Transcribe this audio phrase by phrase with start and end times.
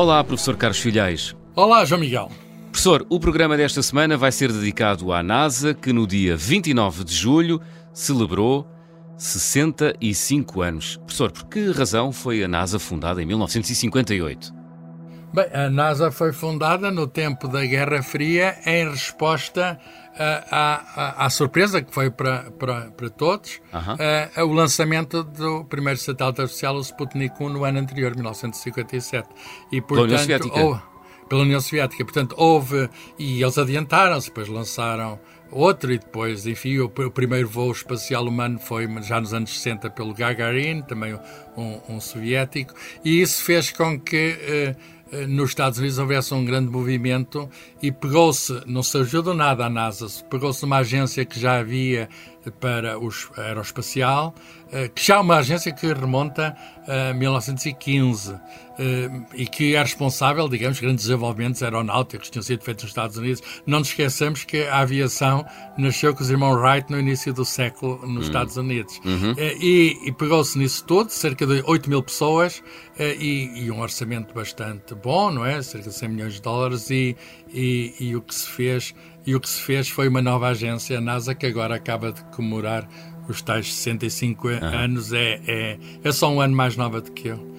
[0.00, 1.34] Olá, professor Carlos Filhais.
[1.56, 2.30] Olá, João Miguel.
[2.70, 7.12] Professor, o programa desta semana vai ser dedicado à NASA, que no dia 29 de
[7.12, 7.60] julho
[7.92, 8.64] celebrou
[9.16, 10.98] 65 anos.
[10.98, 14.57] Professor, por que razão foi a NASA fundada em 1958?
[15.32, 19.78] Bem, a NASA foi fundada no tempo da Guerra Fria em resposta
[20.18, 26.40] à, à, surpresa que foi para, para, para todos uh, o lançamento do primeiro satélite
[26.40, 29.28] artificial, o Sputnik 1, no ano anterior, 1957.
[29.70, 30.60] E, portanto, pela União Soviética.
[30.60, 30.82] Ou,
[31.28, 32.04] pela União Soviética.
[32.04, 35.20] Portanto, houve, e eles adiantaram-se, depois lançaram
[35.50, 39.90] outro e depois, enfim, o, o, primeiro voo espacial humano foi já nos anos 60
[39.90, 41.18] pelo Gagarin, também
[41.56, 44.38] um, um soviético, e isso fez com que...
[44.40, 44.76] Eh,
[45.28, 47.48] nos Estados Unidos houvesse um grande movimento
[47.82, 52.08] e pegou-se, não se ajudou nada à NASA, pegou-se uma agência que já havia
[52.60, 54.34] para o aeroespacial,
[54.70, 58.34] eh, que já é uma agência que remonta a 1915
[58.78, 63.16] eh, e que é responsável, digamos, grandes desenvolvimentos aeronáuticos que tinham sido feitos nos Estados
[63.16, 63.42] Unidos.
[63.66, 65.44] Não nos esqueçamos que a aviação
[65.76, 68.20] nasceu com os irmãos Wright no início do século nos uhum.
[68.20, 69.00] Estados Unidos.
[69.04, 69.34] Uhum.
[69.36, 72.62] Eh, e, e pegou-se nisso tudo, cerca de 8 mil pessoas
[72.98, 75.62] e, e, um orçamento bastante bom, não é?
[75.62, 77.16] Cerca de 100 milhões de dólares e,
[77.52, 78.92] e, e o que se fez
[79.28, 82.24] e o que se fez foi uma nova agência, a NASA, que agora acaba de
[82.34, 82.88] comemorar
[83.28, 84.54] os tais 65 uhum.
[84.54, 85.12] anos.
[85.12, 87.56] É, é, é só um ano mais nova do que eu.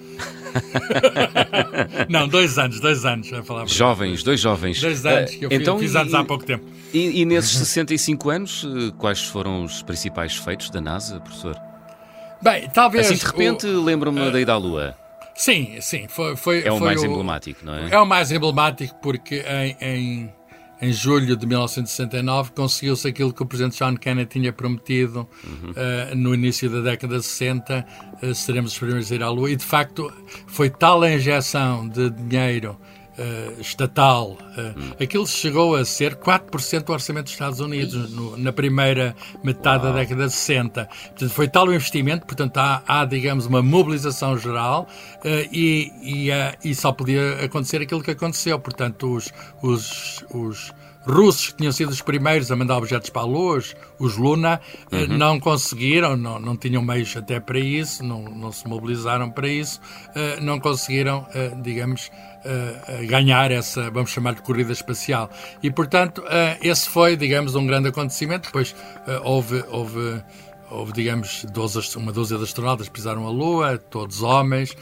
[2.10, 3.32] Não, dois anos, dois anos.
[3.32, 4.80] A falar jovens, dois jovens.
[4.80, 6.66] Dois anos, que eu então, fiz, anos há pouco tempo.
[6.92, 11.56] E, e nesses 65 anos, eh, quais foram os principais feitos da NASA, professor?
[12.42, 13.06] Bem, talvez.
[13.06, 14.96] Assim, de repente, lembro-me uh, da ida à Lua.
[15.36, 16.08] Sim, sim.
[16.08, 17.90] Foi, foi, é o foi mais o, emblemático, não é?
[17.92, 20.39] É o mais emblemático porque em, em
[20.80, 25.70] em julho de 1969, conseguiu-se aquilo que o presidente John Kennedy tinha prometido uhum.
[25.70, 27.86] uh, no início da década de 60,
[28.22, 30.12] uh, seremos os primeiros a ir à Lua, e de facto
[30.46, 32.76] foi tal a injeção de dinheiro
[33.20, 34.92] uh, estatal, uhum.
[35.00, 39.14] aquilo chegou a ser 4% do orçamento dos Estados Unidos no, na primeira
[39.44, 39.92] metade Uau.
[39.92, 40.86] da década de 60.
[40.86, 44.88] Portanto, foi tal o investimento, portanto há, há digamos, uma mobilização geral
[45.52, 46.28] e, e,
[46.64, 48.58] e só podia acontecer aquilo que aconteceu.
[48.58, 49.32] Portanto, os,
[49.62, 50.72] os, os
[51.04, 53.60] russos que tinham sido os primeiros a mandar objetos para a Lua,
[53.98, 55.18] os, Luna, eh, uhum.
[55.18, 59.80] não conseguiram, não, não tinham meios até para isso, não, não se mobilizaram para isso,
[60.10, 62.10] uh, não conseguiram, uh, digamos,
[63.06, 65.28] ganhar essa, vamos chamar de corrida espacial.
[65.62, 66.24] E, portanto,
[66.62, 68.46] esse foi, digamos, um grande acontecimento.
[68.46, 68.74] Depois
[69.22, 70.22] houve, houve
[70.70, 74.74] houve, digamos, 12, uma dúzia de astronautas que pisaram a Lua, todos homens,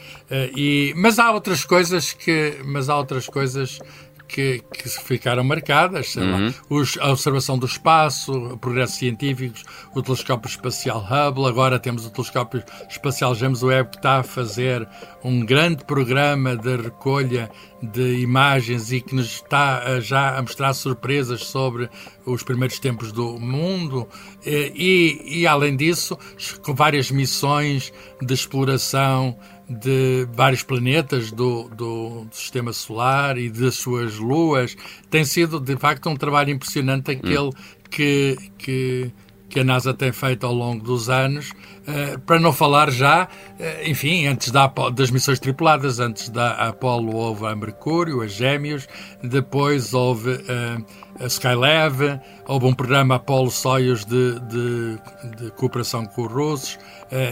[0.55, 3.79] e, mas há outras coisas que, mas há outras coisas
[4.29, 6.45] que, que ficaram marcadas, sei uhum.
[6.45, 9.63] lá, os, a observação do espaço, progressos científicos,
[9.95, 14.87] o telescópio espacial Hubble, agora temos o telescópio espacial James Webb que está a fazer
[15.23, 17.49] um grande programa de recolha
[17.81, 21.89] de imagens e que nos está já a mostrar surpresas sobre
[22.25, 24.07] os primeiros tempos do mundo.
[24.45, 26.17] E, e além disso,
[26.61, 27.91] com várias missões
[28.21, 29.35] de exploração
[29.69, 34.75] de vários planetas do, do, sistema solar e das suas luas.
[35.09, 37.51] Tem sido, de facto, um trabalho impressionante aquele
[37.89, 39.11] que, que,
[39.47, 43.87] que, a NASA tem feito ao longo dos anos, uh, para não falar já, uh,
[43.89, 48.87] enfim, antes da, das missões tripuladas, antes da Apollo houve a Mercúrio, a Gêmeos,
[49.23, 50.85] depois houve uh,
[51.19, 54.99] a Skylab, houve um programa Apollo Soyuz de, de,
[55.37, 56.79] de cooperação com os russos,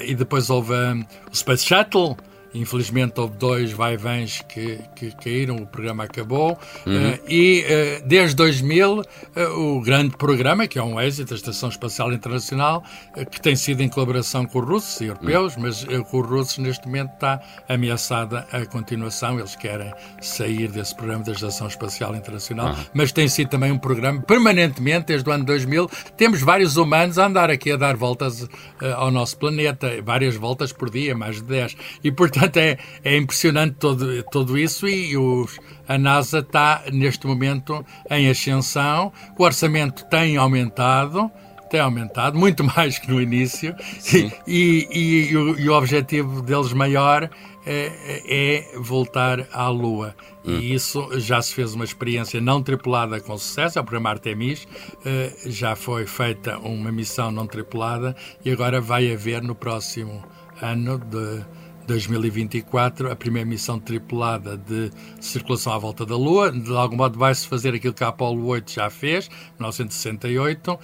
[0.06, 2.18] e depois houve o Space Shuttle,
[2.53, 6.58] Infelizmente houve dois vai-vens que, que caíram, o programa acabou.
[6.85, 7.12] Uhum.
[7.12, 9.03] Uh, e uh, desde 2000, uh,
[9.35, 12.84] eh, o grande programa, que é um êxito, a Estação Espacial Internacional,
[13.31, 15.63] que tem sido em colaboração com os russos e europeus, uhum.
[15.63, 19.38] mas com os russos neste momento está ameaçada a continuação.
[19.38, 19.91] Eles querem
[20.22, 22.86] sair desse programa da Estação Espacial Internacional, uhum.
[22.94, 25.89] mas tem sido também um programa permanentemente, desde o ano 2000.
[26.16, 28.48] Temos vários humanos a andar aqui a dar voltas
[28.95, 31.77] ao nosso planeta, várias voltas por dia, mais de 10.
[32.04, 37.25] E, portanto, Portanto, é, é impressionante todo, tudo isso e os, a NASA está, neste
[37.25, 39.12] momento, em ascensão.
[39.38, 41.31] O orçamento tem aumentado,
[41.68, 43.75] tem aumentado, muito mais que no início,
[44.13, 47.28] e, e, e, e, o, e, o, objetivo deles maior
[47.66, 50.16] é, é voltar à Lua.
[50.45, 50.60] Hum.
[50.60, 54.68] E isso já se fez uma experiência não tripulada com sucesso, é o programa Artemis,
[55.04, 60.24] eh, já foi feita uma missão não tripulada e agora vai haver no próximo
[60.62, 61.44] ano de
[61.88, 66.51] 2024, a primeira missão tripulada de circulação à volta da Lua.
[66.51, 70.78] De algum modo vai-se fazer aquilo que a Apollo 8 já fez, 1968,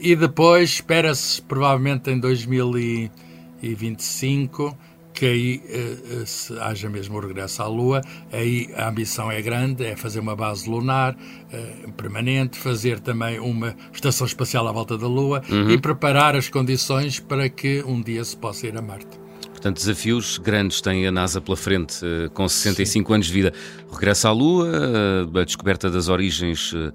[0.00, 4.78] e depois espera-se provavelmente em 2025
[5.12, 8.00] que aí uh, se haja mesmo o regresso à Lua.
[8.32, 11.16] Aí a ambição é grande, é fazer uma base lunar
[11.96, 15.70] permanente, fazer também uma estação espacial à volta da Lua uhum.
[15.70, 19.23] e preparar as condições para que um dia se possa ir a Marte.
[19.64, 23.14] Portanto, desafios grandes tem a NASA pela frente, com 65 Sim.
[23.14, 23.52] anos de vida.
[23.90, 24.68] Regresso à Lua,
[25.40, 26.92] a descoberta das origens uh,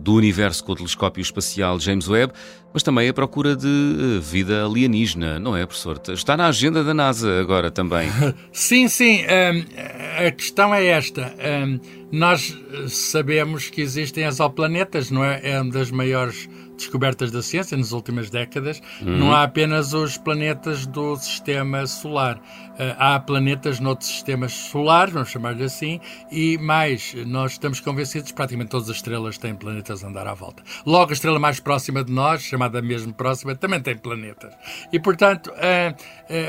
[0.00, 2.32] do universo com o telescópio espacial James Webb,
[2.72, 6.00] mas também a procura de uh, vida alienígena, não é, professor?
[6.08, 8.10] Está na agenda da NASA agora também.
[8.52, 9.22] Sim, sim.
[9.22, 11.34] Um, a questão é esta.
[11.66, 11.80] Um,
[12.10, 12.56] nós
[12.88, 15.40] sabemos que existem exoplanetas, não é?
[15.42, 19.16] É uma das maiores descobertas da ciência nas últimas décadas, uhum.
[19.16, 22.36] não há apenas os planetas do sistema solar.
[22.72, 28.36] Uh, há planetas noutros sistemas solares, vamos chamar-lhe assim, e mais, nós estamos convencidos que
[28.36, 30.62] praticamente todas as estrelas têm planetas a andar à volta.
[30.84, 34.52] Logo, a estrela mais próxima de nós, chamada mesmo próxima, também tem planetas.
[34.92, 35.52] E, portanto,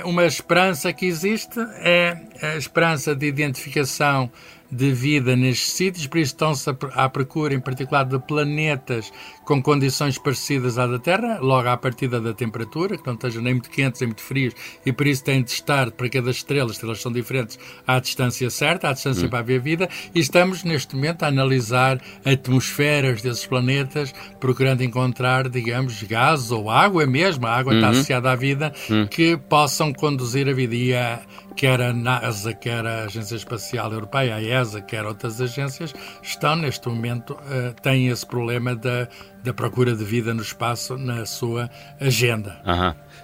[0.06, 4.32] uma esperança que existe é a esperança de identificação
[4.74, 9.12] de vida nestes sítios, por isso estão-se à procura, em particular, de planetas
[9.46, 13.54] com condições parecidas à da Terra, logo à partida da temperatura, que não estejam nem
[13.54, 14.54] muito quentes nem muito frios,
[14.86, 18.50] e por isso têm de estar para cada estrela, as estrelas são diferentes, à distância
[18.50, 19.30] certa, à distância hum.
[19.30, 26.02] para haver vida, e estamos neste momento a analisar atmosferas desses planetas, procurando encontrar, digamos,
[26.04, 27.80] gás ou água mesmo, a água uhum.
[27.80, 29.08] está associada à vida, uhum.
[29.08, 30.76] que possam conduzir a vida.
[30.76, 31.22] E a,
[31.56, 36.88] quer a NASA, quer a Agência Espacial Europeia, a ESA, quer outras agências, estão neste
[36.88, 39.08] momento, uh, têm esse problema da,
[39.44, 41.70] da procura de vida no espaço na sua
[42.00, 42.60] agenda.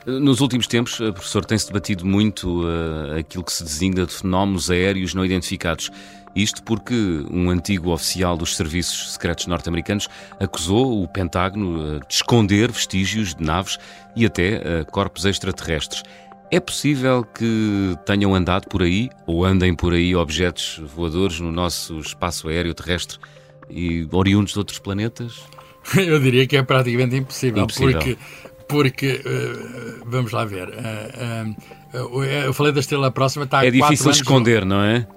[0.06, 4.72] Nos últimos tempos, eh, professor, tem-se debatido muito uh, aquilo que se designa de fenómenos
[4.72, 5.92] aéreos não identificados.
[6.36, 6.94] Isto porque
[7.32, 10.08] um antigo oficial dos serviços secretos norte-americanos
[10.40, 13.78] acusou o Pentágono de esconder vestígios de naves
[14.16, 16.04] e até uh, corpos extraterrestres.
[16.52, 22.00] É possível que tenham andado por aí, ou andem por aí, objetos voadores no nosso
[22.00, 23.20] espaço aéreo terrestre
[23.70, 25.44] e oriundos de outros planetas?
[25.96, 27.94] Eu diria que é praticamente impossível, impossível.
[27.94, 28.18] porque,
[28.68, 30.70] porque uh, vamos lá ver.
[30.70, 31.56] Uh,
[32.18, 35.08] uh, eu falei da estrela próxima, está É difícil esconder, não é?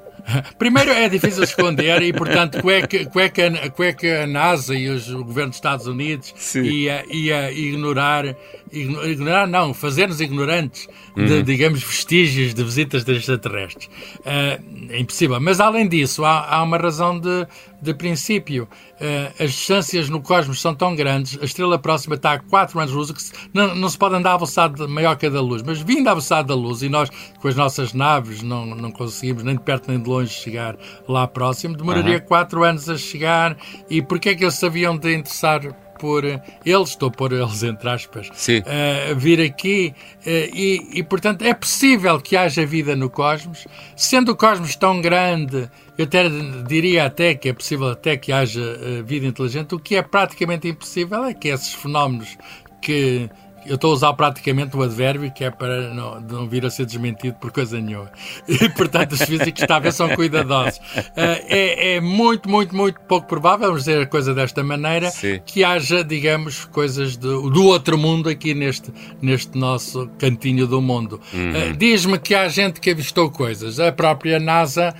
[0.59, 5.51] Primeiro é difícil esconder e, portanto, cueca, cueca, cueca a NASA e os, o governo
[5.51, 8.37] dos Estados Unidos ia, ia ignorar,
[8.73, 11.27] ignorar, não, fazer-nos ignorantes uhum.
[11.27, 13.87] de, digamos, vestígios de visitas de extraterrestres.
[14.21, 15.41] Uh, é impossível.
[15.41, 17.47] Mas, além disso, há, há uma razão de,
[17.83, 18.69] de princípio.
[18.95, 22.93] Uh, as distâncias no cosmos são tão grandes, a estrela próxima está a 4 anos
[22.93, 25.63] de luz, que não, não, se pode andar à velocidade maior que a da luz,
[25.63, 29.43] mas vindo à velocidade da luz, e nós, com as nossas naves, não, não conseguimos
[29.43, 30.77] nem de perto nem de longe chegar
[31.09, 32.27] lá próximo, demoraria uhum.
[32.27, 33.57] 4 anos a chegar.
[33.91, 35.61] E porquê é que eles sabiam de interessar
[36.03, 39.95] por eles, estou a pôr eles entre aspas, uh, vir aqui
[40.27, 45.01] uh, e, e, portanto, é possível que haja vida no cosmos, sendo o cosmos tão
[45.01, 45.71] grande,
[46.03, 46.29] eu até
[46.67, 50.69] diria até que é possível até que haja uh, vida inteligente, o que é praticamente
[50.69, 52.37] impossível é que esses fenómenos
[52.81, 53.31] que
[53.65, 56.85] eu estou a usar praticamente o advérbio que é para não, não vir a ser
[56.85, 58.11] desmentido por coisa nenhuma.
[58.49, 60.79] E, portanto, os físicos talvez são cuidadosos.
[60.79, 65.41] Uh, é, é, muito, muito, muito pouco provável, vamos dizer a coisa desta maneira, Sim.
[65.47, 71.21] que haja, digamos, coisas do, do, outro mundo aqui neste, neste nosso cantinho do mundo.
[71.33, 71.71] Uhum.
[71.71, 73.79] Uh, Diz-me que há gente que avistou coisas.
[73.79, 74.95] A própria NASA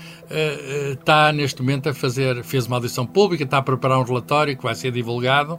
[0.93, 4.63] está neste momento a fazer, fez uma audição pública, está a preparar um relatório que
[4.63, 5.59] vai ser divulgado,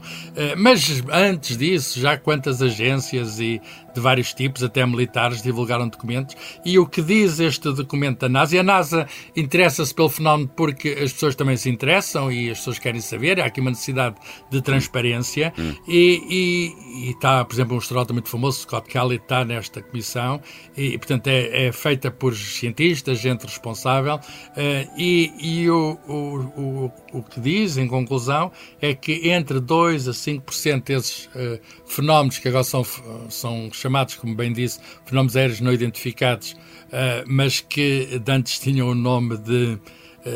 [0.58, 3.62] mas antes disso, já quantas agências e
[3.93, 6.35] de vários tipos, até militares, divulgaram documentos.
[6.65, 8.55] E o que diz este documento da NASA?
[8.55, 12.79] E a NASA interessa-se pelo fenómeno porque as pessoas também se interessam e as pessoas
[12.79, 13.39] querem saber.
[13.39, 14.15] Há aqui uma necessidade
[14.50, 15.53] de transparência.
[15.57, 15.75] Hum.
[15.88, 20.41] E, e, e, está, por exemplo, um astronauta muito famoso, Scott Kelly, está nesta comissão.
[20.75, 24.15] E, portanto, é, é feita por cientistas, gente responsável.
[24.15, 30.09] Uh, e e o, o, o, o que diz, em conclusão, é que entre 2%
[30.09, 32.85] a 5% desses uh, fenómenos que agora são,
[33.29, 38.96] são chamados, como bem disse, fenómenos aéreos não identificados, uh, mas que antes tinham o
[38.96, 39.78] nome de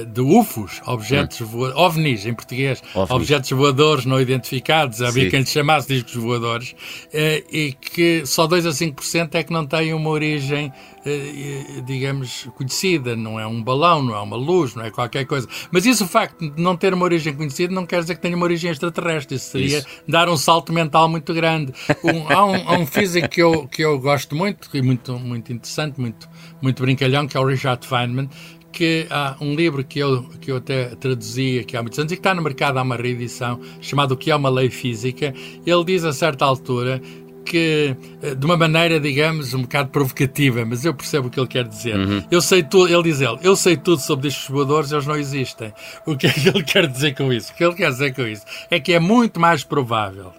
[0.07, 3.11] de UFOs, objetos voadores, OVNIs em português, OVNIs.
[3.11, 6.75] objetos voadores não identificados, havia quem chamasse discos voadores,
[7.13, 10.71] eh, e que só 2 a 5% é que não têm uma origem,
[11.85, 13.15] digamos, conhecida.
[13.15, 15.47] Não é um balão, não é uma luz, não é qualquer coisa.
[15.71, 18.35] Mas isso, o facto de não ter uma origem conhecida, não quer dizer que tenha
[18.35, 19.35] uma origem extraterrestre.
[19.35, 19.87] Isso seria isso.
[20.07, 21.73] dar um salto mental muito grande.
[22.03, 25.51] Um, há, um, há, um, físico que eu, que eu gosto muito, e muito, muito
[25.53, 26.27] interessante, muito,
[26.61, 28.29] muito brincalhão, que é o Richard Feynman,
[28.77, 32.15] que há um livro que eu, que eu até traduzi aqui há muitos anos e
[32.15, 35.33] que está no mercado, há uma reedição, chamado O que é uma lei física.
[35.65, 37.01] Ele diz a certa altura
[37.43, 41.47] que, eh, de uma maneira, digamos, um bocado provocativa, mas eu percebo o que ele
[41.47, 41.95] quer dizer.
[41.95, 42.23] Uhum.
[42.29, 45.73] Eu sei tudo, ele diz ele, eu sei tudo sobre discos voadores, eles não existem.
[46.05, 47.51] O que é que ele quer dizer com isso?
[47.51, 50.31] O que ele quer dizer com isso é que é muito mais provável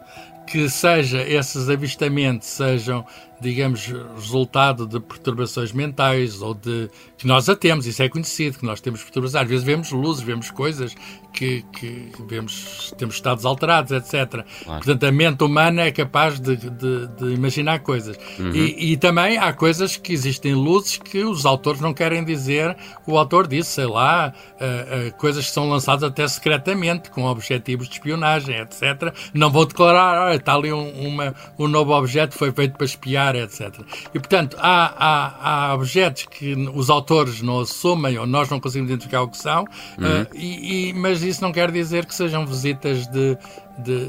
[0.47, 3.05] que seja esses avistamentos sejam
[3.41, 6.91] digamos, resultado de perturbações mentais ou de.
[7.17, 9.43] que nós já temos, isso é conhecido, que nós temos perturbações.
[9.43, 10.95] Às vezes vemos luzes, vemos coisas
[11.33, 14.13] que, que vemos, temos estados alterados, etc.
[14.15, 14.45] Claro.
[14.65, 18.19] Portanto, a mente humana é capaz de, de, de imaginar coisas.
[18.39, 18.51] Uhum.
[18.53, 22.77] E, e, também há coisas que existem luzes que os autores não querem dizer.
[23.07, 27.89] O autor disse, sei lá, uh, uh, coisas que são lançadas até secretamente, com objetivos
[27.89, 29.15] de espionagem, etc.
[29.33, 33.28] Não vou declarar, olha, está ali um, uma, um novo objeto foi feito para espiar
[33.35, 33.81] etc.
[34.15, 38.91] E, portanto, há, há, há, objetos que os autores não assumem ou nós não conseguimos
[38.91, 39.65] identificar o que são,
[39.99, 40.23] uhum.
[40.23, 43.37] uh, e, e, mas isso não quer dizer que sejam visitas de,
[43.79, 44.09] de,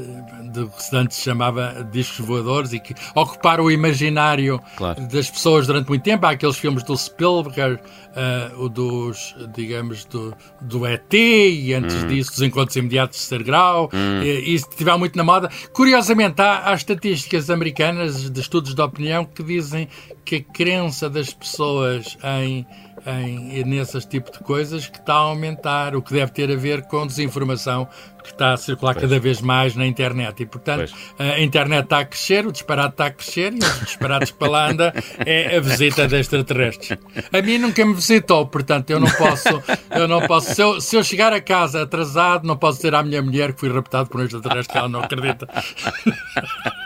[0.50, 5.00] de que antes se chamava discos voadores e que ocuparam o imaginário claro.
[5.08, 6.26] das pessoas durante muito tempo.
[6.26, 12.08] Há aqueles filmes do Spielberg, uh, o dos, digamos, do, do ET e antes hum.
[12.08, 13.90] disso dos encontros imediatos de terceiro grau.
[13.92, 14.22] Hum.
[14.22, 15.50] E, isso estiver muito na moda.
[15.72, 19.88] Curiosamente, há, há estatísticas americanas de estudos de opinião que dizem
[20.24, 22.66] que a crença das pessoas em
[23.06, 26.82] em, nesse tipo de coisas que está a aumentar, o que deve ter a ver
[26.82, 27.88] com desinformação
[28.22, 29.06] que está a circular pois.
[29.06, 30.42] cada vez mais na internet.
[30.42, 31.30] E, portanto, pois.
[31.30, 34.70] a internet está a crescer, o disparate está a crescer e os disparates para lá
[34.70, 36.98] anda é a visita de extraterrestres.
[37.32, 40.96] A mim nunca me visitou, portanto, eu não posso, eu não posso, se eu, se
[40.96, 44.20] eu chegar a casa atrasado, não posso dizer à minha mulher que fui raptado por
[44.20, 45.48] um extraterrestre que ela não acredita.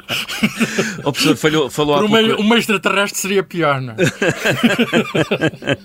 [1.05, 2.43] O professor falou, falou Por uma, pouco...
[2.43, 3.97] uma extraterrestre seria pior, não é?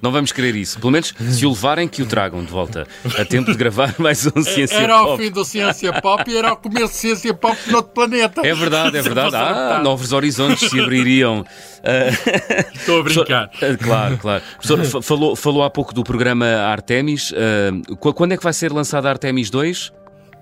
[0.00, 0.78] Não vamos querer isso.
[0.78, 2.86] Pelo menos, se o levarem, que o tragam de volta
[3.18, 5.04] a tempo de gravar mais um Ciência era Pop.
[5.04, 7.92] Era o fim do Ciência Pop e era o começo de Ciência Pop no outro
[7.92, 8.46] planeta.
[8.46, 9.36] É verdade, é verdade.
[9.36, 11.44] Ah, novos horizontes se abririam.
[12.74, 13.48] Estou a brincar.
[13.48, 14.42] Professor, claro, claro.
[14.60, 17.32] Professor, falou, falou há pouco do programa Artemis.
[17.36, 19.92] Ah, quando é que vai ser lançado Artemis 2?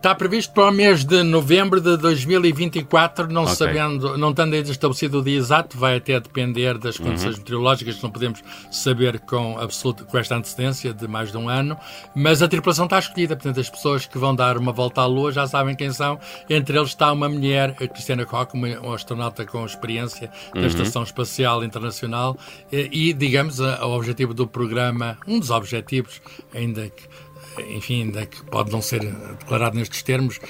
[0.02, 3.54] Está previsto para o mês de novembro de 2024, não okay.
[3.54, 7.06] sabendo, não estando ainda estabelecido o dia exato, vai até depender das uhum.
[7.06, 7.38] condições uhum.
[7.38, 11.78] meteorológicas não podemos saber com absoluta, com esta antecedência de mais de um ano,
[12.16, 15.30] mas a tripulação está escolhida, portanto as pessoas que vão dar uma volta à Lua
[15.30, 16.18] já sabem quem são,
[16.50, 20.62] entre eles está uma mulher, a Christiana Koch, uma, uma astronauta com experiência uhum.
[20.62, 22.36] da Estação Espacial Internacional
[22.72, 26.20] e, e digamos, o objetivo do programa, um dos objetivos,
[26.52, 27.04] ainda que
[27.68, 29.00] enfim, ainda que pode não ser
[29.38, 30.40] declarado nestes termos,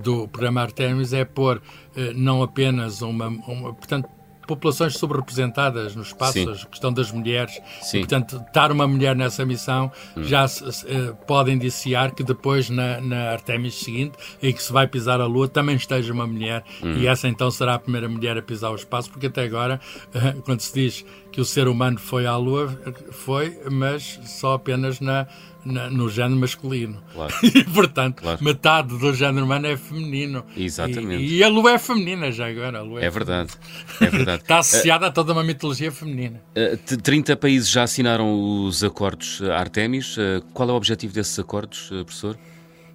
[0.00, 1.60] do programa Artemis é pôr
[1.96, 4.08] eh, não apenas uma, uma portanto,
[4.46, 7.98] populações subrepresentadas no espaço, a questão das mulheres, Sim.
[7.98, 10.22] E, portanto, estar uma mulher nessa missão hum.
[10.22, 14.72] já se, se, uh, pode indiciar que depois na, na Artemis seguinte, em que se
[14.72, 16.92] vai pisar a Lua, também esteja uma mulher hum.
[16.96, 19.80] e essa então será a primeira mulher a pisar o espaço, porque até agora,
[20.14, 21.04] uh, quando se diz
[21.36, 22.74] que o ser humano foi à Lua,
[23.10, 25.26] foi, mas só apenas na
[25.66, 27.02] na, no género masculino.
[27.12, 27.34] Claro.
[27.42, 28.42] E, portanto, claro.
[28.42, 30.44] metade do género humano é feminino.
[30.56, 31.22] Exatamente.
[31.22, 32.78] E, e a lua é feminina já agora.
[33.00, 33.52] é, é verdade.
[34.00, 34.42] É verdade.
[34.44, 36.40] Está associada uh, a toda uma mitologia feminina.
[36.56, 40.16] Uh, 30 países já assinaram os acordos Artemis.
[40.16, 42.38] Uh, qual é o objetivo desses acordos, professor?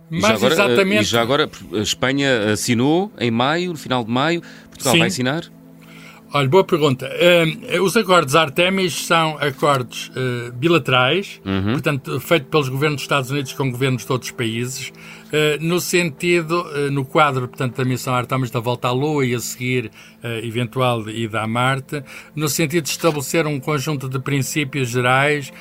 [0.09, 1.01] Mas já agora, exatamente.
[1.01, 4.41] E já agora, a Espanha assinou em maio, no final de maio.
[4.69, 4.99] Portugal Sim.
[4.99, 5.51] vai assinar?
[6.33, 7.09] Olha, boa pergunta.
[7.09, 11.73] Uh, os acordos Artemis são acordos uh, bilaterais, uhum.
[11.73, 14.93] portanto, feitos pelos governos dos Estados Unidos com governos de outros países,
[15.27, 19.39] uh, no sentido, no quadro, portanto, da missão Artemis da volta à Lua e a
[19.39, 19.91] seguir
[20.43, 22.01] eventual ida a Marte,
[22.33, 25.51] no sentido de estabelecer um conjunto de princípios gerais,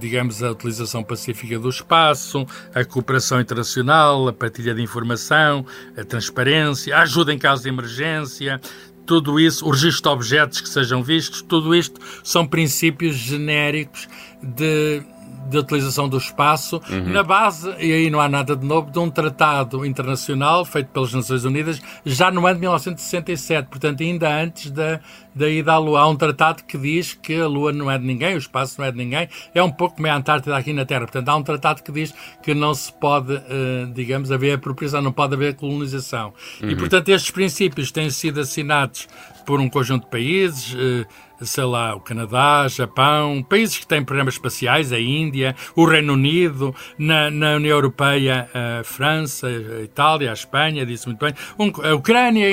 [0.00, 5.64] digamos, a utilização pacífica do espaço, a cooperação internacional, a partilha de informação,
[5.96, 8.60] a transparência, a ajuda em caso de emergência,
[9.08, 14.06] tudo isso, o registro de objetos que sejam vistos, tudo isto são princípios genéricos
[14.42, 15.02] de
[15.48, 17.12] de utilização do espaço, uhum.
[17.12, 21.12] na base, e aí não há nada de novo, de um tratado internacional feito pelas
[21.12, 25.00] Nações Unidas já no ano de 1967, portanto, ainda antes da,
[25.34, 26.00] da ida à Lua.
[26.00, 28.86] Há um tratado que diz que a Lua não é de ninguém, o espaço não
[28.86, 31.02] é de ninguém, é um pouco como a Antártida aqui na Terra.
[31.02, 35.12] Portanto, há um tratado que diz que não se pode, uh, digamos, haver apropriação, não
[35.12, 36.32] pode haver colonização.
[36.62, 36.70] Uhum.
[36.70, 39.08] E, portanto, estes princípios têm sido assinados
[39.46, 40.74] por um conjunto de países.
[40.74, 41.06] Uh,
[41.40, 46.74] sei lá, o Canadá, Japão, países que têm programas espaciais, a Índia, o Reino Unido,
[46.98, 51.34] na, na União Europeia, a França, a Itália, a Espanha, disse muito bem.
[51.58, 52.48] Um, a Ucrânia,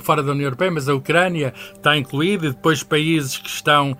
[0.00, 3.96] fora da União Europeia, mas a Ucrânia está incluída, e depois países que estão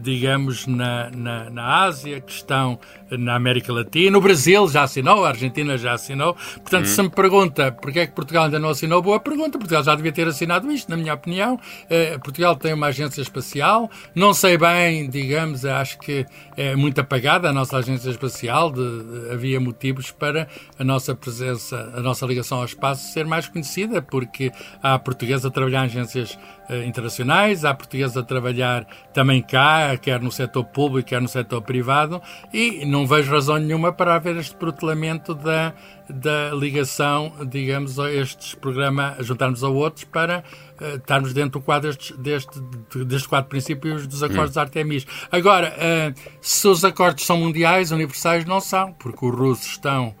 [0.00, 2.78] digamos, na, na, na, Ásia, que estão
[3.10, 4.16] na América Latina.
[4.16, 6.34] O Brasil já assinou, a Argentina já assinou.
[6.54, 9.58] Portanto, se me pergunta porque é que Portugal ainda não assinou, boa pergunta.
[9.58, 11.54] Portugal já devia ter assinado isto, na minha opinião.
[11.54, 13.90] Uh, Portugal tem uma agência espacial.
[14.14, 16.26] Não sei bem, digamos, acho que
[16.56, 18.70] é muito apagada a nossa agência espacial.
[18.70, 23.48] De, de, havia motivos para a nossa presença, a nossa ligação ao espaço ser mais
[23.48, 24.52] conhecida, porque
[24.82, 26.38] há portugueses a trabalhar em agências
[26.84, 32.20] internacionais, há portugueses a trabalhar também cá, quer no setor público, quer no setor privado,
[32.52, 35.72] e não vejo razão nenhuma para haver este protelamento da,
[36.08, 40.44] da ligação, digamos, a estes programas, juntarmos a outros para
[40.80, 42.60] uh, estarmos dentro do quadro deste, deste,
[43.04, 44.60] deste quadro de princípios dos acordos hum.
[44.60, 45.06] Artemis.
[45.30, 50.14] Agora, uh, se os acordos são mundiais, universais, não são, porque os russos estão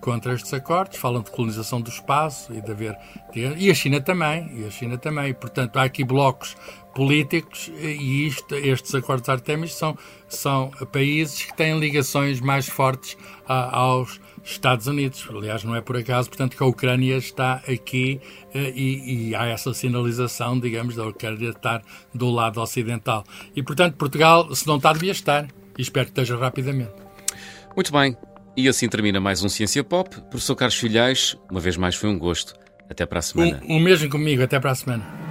[0.00, 2.96] contra estes acordos, falam de colonização do espaço e de haver.
[3.34, 5.32] E a China também, e a China também.
[5.32, 6.56] Portanto, há aqui blocos
[6.94, 9.96] políticos e isto, estes acordos Artemis são,
[10.28, 15.26] são países que têm ligações mais fortes a, aos Estados Unidos.
[15.30, 18.20] Aliás, não é por acaso, portanto, que a Ucrânia está aqui
[18.54, 21.82] eh, e, e, há essa sinalização, digamos, da Ucrânia estar
[22.14, 23.24] do lado ocidental.
[23.54, 25.46] E, portanto, Portugal, se não está, devia estar.
[25.78, 26.92] E espero que esteja rapidamente.
[27.74, 28.16] Muito bem.
[28.56, 30.20] E assim termina mais um Ciência Pop.
[30.28, 32.54] Professor Carlos Filhais, uma vez mais foi um gosto.
[32.88, 33.60] Até para a semana.
[33.66, 34.42] Um, um mesmo comigo.
[34.42, 35.21] Até para a semana.